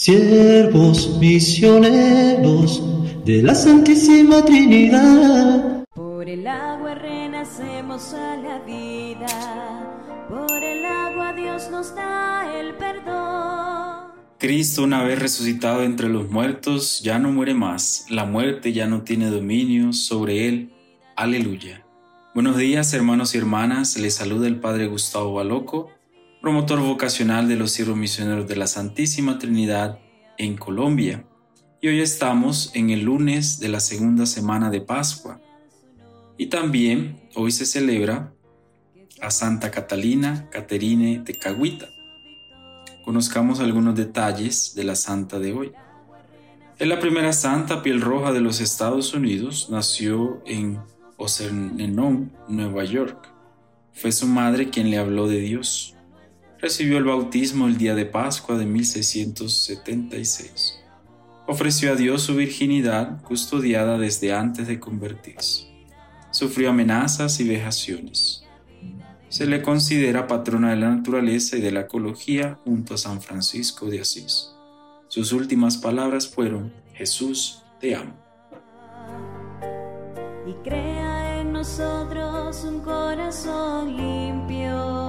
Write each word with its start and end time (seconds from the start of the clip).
siervos 0.00 1.18
misioneros 1.18 2.82
de 3.26 3.42
la 3.42 3.54
Santísima 3.54 4.42
Trinidad. 4.42 5.84
Por 5.94 6.26
el 6.26 6.46
agua 6.46 6.94
renacemos 6.94 8.14
a 8.14 8.36
la 8.38 8.60
vida, 8.60 9.26
por 10.30 10.64
el 10.64 10.86
agua 10.86 11.34
Dios 11.34 11.68
nos 11.70 11.94
da 11.94 12.50
el 12.58 12.76
perdón. 12.76 14.12
Cristo, 14.38 14.84
una 14.84 15.02
vez 15.02 15.18
resucitado 15.18 15.82
entre 15.82 16.08
los 16.08 16.30
muertos, 16.30 17.02
ya 17.02 17.18
no 17.18 17.30
muere 17.30 17.52
más, 17.52 18.06
la 18.08 18.24
muerte 18.24 18.72
ya 18.72 18.86
no 18.86 19.02
tiene 19.02 19.28
dominio 19.28 19.92
sobre 19.92 20.48
él. 20.48 20.70
Aleluya. 21.14 21.84
Buenos 22.34 22.56
días, 22.56 22.94
hermanos 22.94 23.34
y 23.34 23.38
hermanas, 23.38 23.98
les 23.98 24.14
saluda 24.14 24.46
el 24.46 24.60
Padre 24.60 24.86
Gustavo 24.86 25.34
Baloco 25.34 25.90
promotor 26.40 26.80
vocacional 26.80 27.48
de 27.48 27.56
los 27.56 27.70
siervos 27.70 27.98
misioneros 27.98 28.48
de 28.48 28.56
la 28.56 28.66
Santísima 28.66 29.38
Trinidad 29.38 29.98
en 30.38 30.56
Colombia. 30.56 31.26
Y 31.82 31.88
hoy 31.88 32.00
estamos 32.00 32.70
en 32.74 32.88
el 32.88 33.02
lunes 33.02 33.60
de 33.60 33.68
la 33.68 33.80
segunda 33.80 34.24
semana 34.24 34.70
de 34.70 34.80
Pascua. 34.80 35.38
Y 36.38 36.46
también 36.46 37.20
hoy 37.34 37.50
se 37.50 37.66
celebra 37.66 38.32
a 39.20 39.30
Santa 39.30 39.70
Catalina 39.70 40.48
Caterine 40.50 41.22
de 41.22 41.38
Caguita. 41.38 41.88
Conozcamos 43.04 43.60
algunos 43.60 43.94
detalles 43.94 44.74
de 44.74 44.84
la 44.84 44.94
santa 44.94 45.38
de 45.38 45.52
hoy. 45.52 45.72
Es 46.78 46.88
la 46.88 47.00
primera 47.00 47.34
santa 47.34 47.82
piel 47.82 48.00
roja 48.00 48.32
de 48.32 48.40
los 48.40 48.62
Estados 48.62 49.12
Unidos, 49.12 49.68
nació 49.70 50.42
en 50.46 50.78
Ocernenon, 51.18 52.32
Nueva 52.48 52.84
York. 52.84 53.28
Fue 53.92 54.10
su 54.10 54.26
madre 54.26 54.70
quien 54.70 54.90
le 54.90 54.96
habló 54.96 55.28
de 55.28 55.40
Dios 55.40 55.96
recibió 56.60 56.98
el 56.98 57.04
bautismo 57.04 57.66
el 57.66 57.78
día 57.78 57.94
de 57.94 58.06
Pascua 58.06 58.58
de 58.58 58.66
1676. 58.66 60.76
Ofreció 61.46 61.92
a 61.92 61.96
Dios 61.96 62.22
su 62.22 62.36
virginidad 62.36 63.22
custodiada 63.22 63.98
desde 63.98 64.32
antes 64.32 64.68
de 64.68 64.78
convertirse. 64.78 65.66
Sufrió 66.30 66.70
amenazas 66.70 67.40
y 67.40 67.48
vejaciones. 67.48 68.44
Se 69.28 69.46
le 69.46 69.62
considera 69.62 70.26
patrona 70.26 70.70
de 70.70 70.76
la 70.76 70.90
naturaleza 70.90 71.56
y 71.56 71.60
de 71.60 71.72
la 71.72 71.82
ecología 71.82 72.58
junto 72.64 72.94
a 72.94 72.98
San 72.98 73.20
Francisco 73.20 73.86
de 73.86 74.00
Asís. 74.00 74.50
Sus 75.08 75.32
últimas 75.32 75.76
palabras 75.76 76.28
fueron, 76.28 76.72
Jesús, 76.94 77.62
te 77.80 77.96
amo. 77.96 78.14
Y 80.46 80.52
crea 80.62 81.40
en 81.40 81.52
nosotros 81.52 82.64
un 82.64 82.80
corazón 82.80 83.96
limpio 83.96 84.99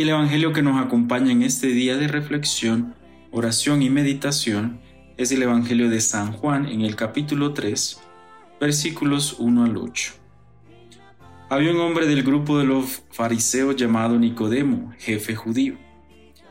El 0.00 0.08
Evangelio 0.08 0.54
que 0.54 0.62
nos 0.62 0.82
acompaña 0.82 1.30
en 1.30 1.42
este 1.42 1.66
día 1.66 1.98
de 1.98 2.08
reflexión, 2.08 2.94
oración 3.32 3.82
y 3.82 3.90
meditación 3.90 4.80
es 5.18 5.30
el 5.30 5.42
Evangelio 5.42 5.90
de 5.90 6.00
San 6.00 6.32
Juan 6.32 6.64
en 6.64 6.80
el 6.80 6.96
capítulo 6.96 7.52
3, 7.52 8.00
versículos 8.58 9.36
1 9.38 9.62
al 9.62 9.76
8. 9.76 10.14
Había 11.50 11.72
un 11.72 11.80
hombre 11.80 12.06
del 12.06 12.22
grupo 12.22 12.58
de 12.58 12.64
los 12.64 13.02
fariseos 13.10 13.76
llamado 13.76 14.18
Nicodemo, 14.18 14.90
jefe 14.98 15.36
judío. 15.36 15.76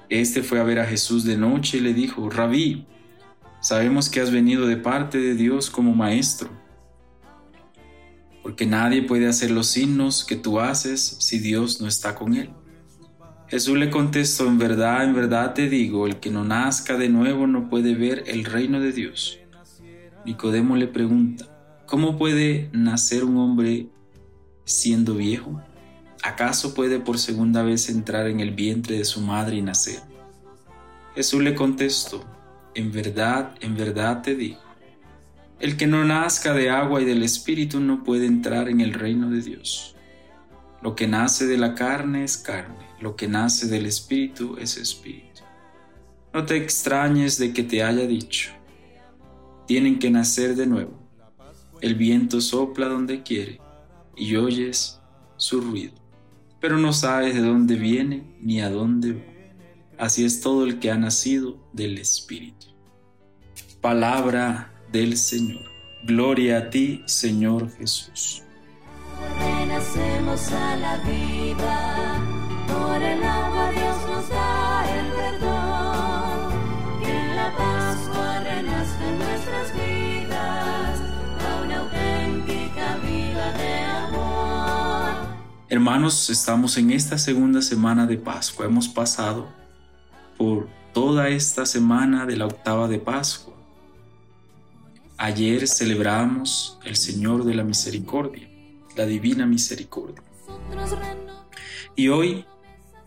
Este 0.09 0.43
fue 0.43 0.59
a 0.59 0.63
ver 0.63 0.77
a 0.77 0.85
Jesús 0.85 1.23
de 1.23 1.35
noche 1.35 1.79
y 1.79 1.81
le 1.81 1.95
dijo, 1.95 2.29
Rabí, 2.29 2.85
sabemos 3.61 4.11
que 4.11 4.19
has 4.21 4.29
venido 4.29 4.67
de 4.67 4.77
parte 4.77 5.17
de 5.17 5.33
Dios 5.33 5.71
como 5.71 5.95
maestro, 5.95 6.51
porque 8.43 8.67
nadie 8.67 9.01
puede 9.01 9.27
hacer 9.27 9.49
los 9.49 9.65
signos 9.65 10.23
que 10.23 10.35
tú 10.35 10.59
haces 10.59 11.17
si 11.19 11.39
Dios 11.39 11.81
no 11.81 11.87
está 11.87 12.13
con 12.13 12.35
él. 12.35 12.51
Jesús 13.49 13.79
le 13.79 13.89
contestó, 13.89 14.47
en 14.47 14.59
verdad, 14.59 15.03
en 15.03 15.15
verdad 15.15 15.55
te 15.55 15.67
digo, 15.67 16.05
el 16.05 16.17
que 16.17 16.29
no 16.29 16.43
nazca 16.43 16.97
de 16.97 17.09
nuevo 17.09 17.47
no 17.47 17.67
puede 17.67 17.95
ver 17.95 18.23
el 18.27 18.45
reino 18.45 18.79
de 18.79 18.91
Dios. 18.91 19.39
Nicodemo 20.23 20.75
le 20.75 20.85
pregunta, 20.85 21.45
¿cómo 21.87 22.15
puede 22.15 22.69
nacer 22.73 23.23
un 23.23 23.37
hombre 23.37 23.87
siendo 24.65 25.15
viejo? 25.15 25.59
¿Acaso 26.21 26.75
puede 26.75 26.99
por 26.99 27.17
segunda 27.17 27.63
vez 27.63 27.89
entrar 27.89 28.27
en 28.27 28.39
el 28.39 28.51
vientre 28.51 28.99
de 28.99 29.05
su 29.05 29.19
madre 29.19 29.55
y 29.55 29.61
nacer? 29.63 29.99
Jesús 31.15 31.41
le 31.41 31.55
contestó, 31.55 32.23
en 32.75 32.91
verdad, 32.91 33.55
en 33.61 33.75
verdad 33.75 34.21
te 34.21 34.35
digo, 34.35 34.59
el 35.59 35.75
que 35.75 35.87
no 35.87 36.05
nazca 36.05 36.53
de 36.53 36.69
agua 36.69 37.01
y 37.01 37.05
del 37.05 37.23
Espíritu 37.23 37.79
no 37.79 38.03
puede 38.03 38.27
entrar 38.27 38.69
en 38.69 38.79
el 38.79 38.93
reino 38.93 39.31
de 39.31 39.41
Dios. 39.41 39.95
Lo 40.81 40.95
que 40.95 41.07
nace 41.07 41.45
de 41.45 41.57
la 41.57 41.75
carne 41.75 42.23
es 42.23 42.37
carne, 42.37 42.87
lo 43.01 43.17
que 43.17 43.27
nace 43.27 43.67
del 43.67 43.85
Espíritu 43.85 44.55
es 44.57 44.77
Espíritu. 44.77 45.41
No 46.33 46.45
te 46.45 46.55
extrañes 46.55 47.37
de 47.37 47.51
que 47.51 47.63
te 47.63 47.83
haya 47.83 48.07
dicho, 48.07 48.51
tienen 49.67 49.99
que 49.99 50.09
nacer 50.09 50.55
de 50.55 50.67
nuevo. 50.67 50.97
El 51.81 51.95
viento 51.95 52.39
sopla 52.39 52.87
donde 52.87 53.23
quiere 53.23 53.59
y 54.15 54.37
oyes 54.37 55.01
su 55.35 55.59
ruido, 55.59 55.95
pero 56.61 56.77
no 56.77 56.93
sabes 56.93 57.35
de 57.35 57.41
dónde 57.41 57.75
viene 57.75 58.37
ni 58.39 58.61
a 58.61 58.69
dónde 58.69 59.13
va. 59.13 59.23
Así 59.97 60.23
es 60.23 60.39
todo 60.39 60.63
el 60.63 60.79
que 60.79 60.91
ha 60.91 60.97
nacido 60.97 61.57
del 61.73 61.97
Espíritu. 61.97 62.67
Palabra 63.81 64.73
del 64.93 65.17
Señor. 65.17 65.63
Gloria 66.05 66.57
a 66.57 66.69
ti, 66.69 67.03
Señor 67.05 67.69
Jesús 67.77 68.43
renacemos 69.79 70.51
a 70.51 70.75
la 70.77 70.97
vida. 70.97 72.21
Por 72.67 73.01
el 73.01 73.23
agua 73.23 73.71
Dios 73.71 73.97
nos 74.09 74.29
da 74.29 74.99
el 74.99 75.07
perdón. 75.07 76.99
Que 77.01 77.09
en 77.09 77.35
la 77.35 77.55
Pascua 77.55 78.39
renazca 78.39 79.09
en 79.09 79.19
nuestras 79.19 79.73
vidas 79.73 80.99
a 81.39 81.63
una 81.63 81.77
auténtica 81.79 82.97
vida 82.97 83.53
de 83.53 83.83
amor. 83.83 85.27
Hermanos, 85.69 86.29
estamos 86.29 86.77
en 86.77 86.91
esta 86.91 87.17
segunda 87.17 87.61
semana 87.61 88.05
de 88.05 88.17
Pascua. 88.17 88.65
Hemos 88.65 88.87
pasado 88.87 89.47
por 90.37 90.67
toda 90.93 91.29
esta 91.29 91.65
semana 91.65 92.25
de 92.25 92.35
la 92.35 92.47
octava 92.47 92.87
de 92.87 92.99
Pascua. 92.99 93.53
Ayer 95.17 95.67
celebramos 95.67 96.79
el 96.85 96.95
Señor 96.95 97.43
de 97.43 97.53
la 97.53 97.63
Misericordia 97.63 98.48
la 98.99 99.05
divina 99.05 99.45
misericordia. 99.45 100.21
Y 101.95 102.09
hoy 102.09 102.43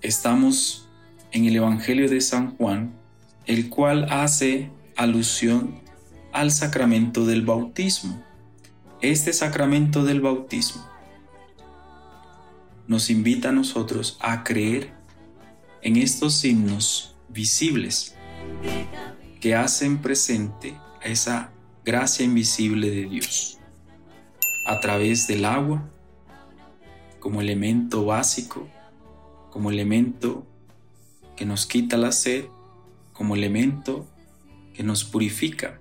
estamos 0.01 0.89
en 1.33 1.45
el 1.45 1.57
Evangelio 1.57 2.09
de 2.09 2.23
San 2.23 2.57
Juan, 2.57 2.95
el 3.45 3.69
cual 3.69 4.07
hace 4.09 4.71
alusión 4.97 5.83
al 6.33 6.51
sacramento 6.51 7.27
del 7.27 7.43
bautismo. 7.43 8.25
Este 9.03 9.35
sacramento 9.35 10.03
del 10.03 10.23
bautismo 10.23 10.83
nos 12.87 13.11
invita 13.11 13.51
a 13.51 13.53
nosotros 13.53 14.17
a 14.21 14.45
creer 14.45 14.95
en 15.83 15.97
estos 15.97 16.33
signos 16.37 17.17
visibles 17.29 18.15
que 19.43 19.55
hacen 19.55 20.01
presente 20.01 20.75
a 21.03 21.09
esa 21.09 21.51
gracia 21.85 22.25
invisible 22.25 22.89
de 22.89 23.05
Dios 23.11 23.59
a 24.65 24.81
través 24.81 25.27
del 25.27 25.45
agua 25.45 25.89
como 27.21 27.41
elemento 27.41 28.05
básico, 28.05 28.69
como 29.51 29.71
elemento 29.71 30.47
que 31.37 31.47
nos 31.47 31.67
quita 31.67 31.97
la 31.97 32.13
sed, 32.13 32.47
como 33.13 33.37
elemento 33.37 34.07
que 34.75 34.83
nos 34.83 35.05
purifica. 35.05 35.81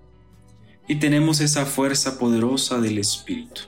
Y 0.88 0.96
tenemos 0.96 1.40
esa 1.40 1.66
fuerza 1.66 2.20
poderosa 2.20 2.80
del 2.80 2.97
Espíritu, 2.97 3.62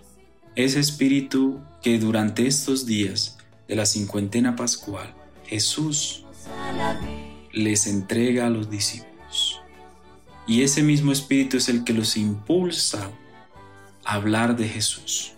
ese 0.56 0.80
Espíritu 0.80 1.62
que 1.82 2.00
durante 2.00 2.48
estos 2.48 2.86
días 2.86 3.38
de 3.68 3.76
la 3.76 3.86
cincuentena 3.86 4.56
pascual 4.56 5.14
Jesús 5.46 6.26
les 7.52 7.88
entrega 7.88 8.48
a 8.48 8.50
los 8.50 8.70
discípulos. 8.70 9.62
Y 10.48 10.64
ese 10.64 10.84
mismo 10.84 11.12
Espíritu 11.12 11.58
es 11.58 11.70
el 11.70 11.84
que 11.84 11.94
los 11.94 12.18
impulsa 12.18 13.10
hablar 14.06 14.56
de 14.56 14.68
Jesús. 14.68 15.34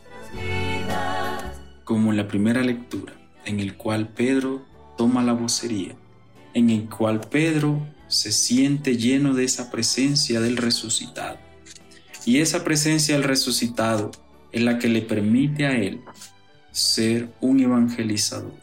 Como 1.83 2.12
en 2.12 2.17
la 2.17 2.27
primera 2.27 2.62
lectura, 2.62 3.13
en 3.45 3.59
el 3.59 3.77
cual 3.77 4.09
Pedro 4.09 4.65
toma 4.97 5.23
la 5.23 5.33
vocería, 5.33 5.95
en 6.53 6.69
el 6.69 6.89
cual 6.89 7.21
Pedro 7.21 7.85
se 8.07 8.31
siente 8.31 8.97
lleno 8.97 9.33
de 9.33 9.44
esa 9.44 9.71
presencia 9.71 10.39
del 10.39 10.57
resucitado. 10.57 11.38
Y 12.25 12.39
esa 12.39 12.63
presencia 12.63 13.15
del 13.15 13.23
resucitado 13.23 14.12
es 14.51 14.63
la 14.63 14.79
que 14.79 14.88
le 14.88 15.01
permite 15.01 15.65
a 15.65 15.77
él 15.77 16.01
ser 16.71 17.29
un 17.41 17.59
evangelizador, 17.59 18.56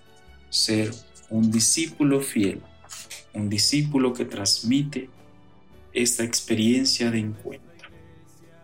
ser 0.50 0.92
un 1.30 1.50
discípulo 1.50 2.20
fiel, 2.20 2.60
un 3.34 3.48
discípulo 3.48 4.12
que 4.12 4.24
transmite 4.24 5.08
esta 5.92 6.24
experiencia 6.24 7.10
de 7.10 7.20
encuentro. 7.20 7.71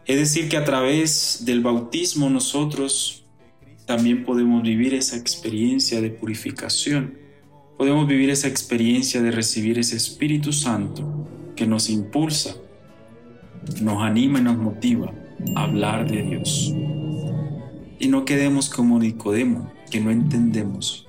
Es 0.08 0.16
decir, 0.16 0.48
que 0.48 0.56
a 0.56 0.64
través 0.64 1.42
del 1.44 1.60
bautismo 1.60 2.28
nosotros 2.28 3.24
también 3.86 4.24
podemos 4.24 4.64
vivir 4.64 4.94
esa 4.94 5.16
experiencia 5.16 6.00
de 6.00 6.10
purificación 6.10 7.28
podemos 7.78 8.08
vivir 8.08 8.28
esa 8.30 8.48
experiencia 8.48 9.22
de 9.22 9.30
recibir 9.30 9.78
ese 9.78 9.96
Espíritu 9.96 10.52
Santo 10.52 11.28
que 11.54 11.64
nos 11.64 11.88
impulsa, 11.88 12.56
nos 13.80 14.02
anima 14.02 14.40
y 14.40 14.42
nos 14.42 14.58
motiva 14.58 15.12
a 15.54 15.62
hablar 15.62 16.10
de 16.10 16.22
Dios. 16.24 16.74
Y 18.00 18.08
no 18.08 18.24
quedemos 18.24 18.68
como 18.68 18.98
Nicodemo, 18.98 19.72
que 19.92 20.00
no 20.00 20.10
entendemos 20.10 21.06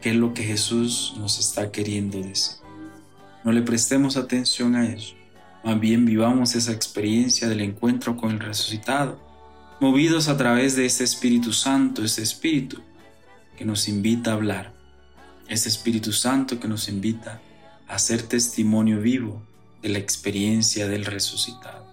qué 0.00 0.10
es 0.10 0.16
lo 0.16 0.32
que 0.32 0.44
Jesús 0.44 1.14
nos 1.18 1.38
está 1.38 1.70
queriendo 1.70 2.18
decir. 2.18 2.56
No 3.44 3.52
le 3.52 3.60
prestemos 3.60 4.16
atención 4.16 4.76
a 4.76 4.90
eso. 4.90 5.14
Más 5.68 5.78
bien 5.78 6.06
vivamos 6.06 6.54
esa 6.54 6.72
experiencia 6.72 7.46
del 7.46 7.60
encuentro 7.60 8.16
con 8.16 8.30
el 8.30 8.40
resucitado, 8.40 9.20
movidos 9.82 10.28
a 10.28 10.38
través 10.38 10.76
de 10.76 10.86
ese 10.86 11.04
Espíritu 11.04 11.52
Santo, 11.52 12.02
ese 12.02 12.22
Espíritu 12.22 12.80
que 13.54 13.66
nos 13.66 13.86
invita 13.86 14.30
a 14.30 14.34
hablar, 14.36 14.72
ese 15.46 15.68
Espíritu 15.68 16.14
Santo 16.14 16.58
que 16.58 16.68
nos 16.68 16.88
invita 16.88 17.42
a 17.86 17.98
ser 17.98 18.22
testimonio 18.22 19.02
vivo 19.02 19.42
de 19.82 19.90
la 19.90 19.98
experiencia 19.98 20.88
del 20.88 21.04
resucitado. 21.04 21.92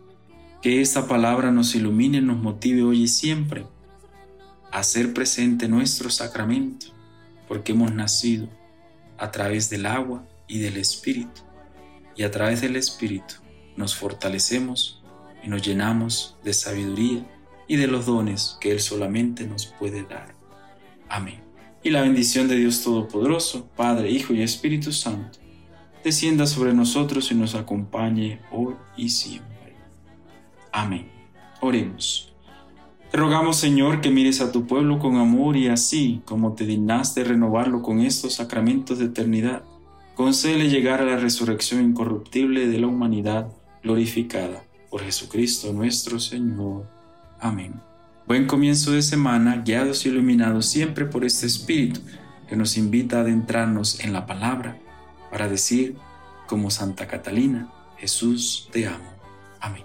Que 0.61 0.79
esta 0.79 1.05
palabra 1.05 1.51
nos 1.51 1.75
ilumine 1.75 2.21
nos 2.21 2.37
motive 2.37 2.81
hoy 2.81 3.03
y 3.03 3.07
siempre 3.09 3.65
a 4.71 4.83
ser 4.83 5.13
presente 5.13 5.67
nuestro 5.67 6.09
sacramento, 6.09 6.85
porque 7.45 7.73
hemos 7.73 7.93
nacido 7.93 8.47
a 9.17 9.31
través 9.31 9.69
del 9.69 9.85
agua 9.85 10.25
y 10.47 10.59
del 10.59 10.77
Espíritu, 10.77 11.41
y 12.15 12.23
a 12.23 12.31
través 12.31 12.61
del 12.61 12.77
Espíritu 12.77 13.43
nos 13.75 13.95
fortalecemos 13.95 15.01
y 15.43 15.49
nos 15.49 15.61
llenamos 15.61 16.37
de 16.43 16.53
sabiduría 16.53 17.25
y 17.67 17.75
de 17.77 17.87
los 17.87 18.05
dones 18.05 18.57
que 18.59 18.71
Él 18.71 18.79
solamente 18.79 19.45
nos 19.45 19.65
puede 19.65 20.03
dar. 20.03 20.35
Amén. 21.09 21.41
Y 21.83 21.91
la 21.91 22.01
bendición 22.01 22.47
de 22.47 22.55
Dios 22.55 22.83
Todopoderoso, 22.83 23.67
Padre, 23.75 24.09
Hijo 24.09 24.33
y 24.33 24.41
Espíritu 24.41 24.91
Santo, 24.91 25.39
descienda 26.03 26.47
sobre 26.47 26.73
nosotros 26.73 27.31
y 27.31 27.35
nos 27.35 27.55
acompañe 27.55 28.39
hoy 28.51 28.75
y 28.97 29.09
siempre. 29.09 29.75
Amén. 30.71 31.09
Oremos. 31.61 32.33
Te 33.11 33.17
rogamos, 33.17 33.57
Señor, 33.57 34.01
que 34.01 34.09
mires 34.09 34.41
a 34.41 34.51
tu 34.51 34.67
pueblo 34.67 34.99
con 34.99 35.17
amor 35.17 35.55
y 35.55 35.67
así 35.67 36.21
como 36.25 36.53
te 36.53 36.65
dignaste 36.65 37.23
renovarlo 37.23 37.81
con 37.81 37.99
estos 38.01 38.33
sacramentos 38.33 38.99
de 38.99 39.05
eternidad, 39.05 39.63
concédele 40.15 40.69
llegar 40.69 41.01
a 41.01 41.05
la 41.05 41.17
resurrección 41.17 41.83
incorruptible 41.83 42.67
de 42.67 42.79
la 42.79 42.87
humanidad 42.87 43.47
glorificada 43.85 44.63
por 44.89 45.01
Jesucristo 45.03 45.71
nuestro 45.71 46.19
Señor. 46.19 46.87
Amén. 47.39 47.73
Buen 48.25 48.47
comienzo 48.47 48.91
de 48.91 49.03
semana, 49.03 49.61
guiados 49.63 50.05
y 50.05 50.09
iluminados 50.09 50.65
siempre 50.65 51.05
por 51.05 51.23
este 51.23 51.45
Espíritu 51.45 52.01
que 52.49 52.55
nos 52.55 52.77
invita 52.77 53.17
a 53.17 53.21
adentrarnos 53.21 53.99
en 53.99 54.11
la 54.11 54.25
palabra 54.25 54.79
para 55.29 55.47
decir, 55.47 55.95
como 56.47 56.71
Santa 56.71 57.07
Catalina, 57.07 57.71
Jesús 57.97 58.67
te 58.71 58.87
amo. 58.87 59.13
Amén. 59.59 59.83